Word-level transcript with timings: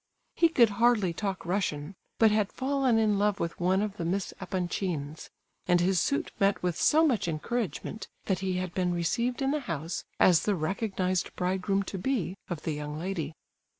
He 0.33 0.49
could 0.49 0.71
hardly 0.81 1.13
talk 1.13 1.45
Russian, 1.45 1.93
but 2.17 2.31
had 2.31 2.51
fallen 2.51 2.97
in 2.97 3.19
love 3.19 3.39
with 3.39 3.59
one 3.59 3.83
of 3.83 3.97
the 3.97 4.03
Miss 4.03 4.33
Epanchins, 4.41 5.29
and 5.67 5.79
his 5.79 5.99
suit 5.99 6.31
met 6.39 6.63
with 6.63 6.75
so 6.75 7.05
much 7.05 7.27
encouragement 7.27 8.07
that 8.25 8.39
he 8.39 8.53
had 8.57 8.73
been 8.73 8.95
received 8.95 9.43
in 9.43 9.51
the 9.51 9.59
house 9.59 10.03
as 10.19 10.41
the 10.41 10.55
recognized 10.55 11.35
bridegroom 11.35 11.83
to 11.83 11.99
be 11.99 12.35
of 12.49 12.63
the 12.63 12.71
young 12.71 12.97
lady. 12.97 13.35